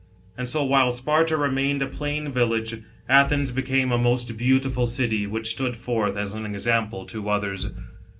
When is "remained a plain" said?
1.37-2.31